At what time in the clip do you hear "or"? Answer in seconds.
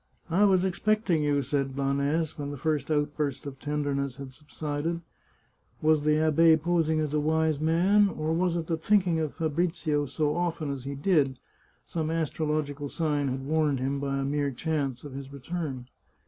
8.09-8.33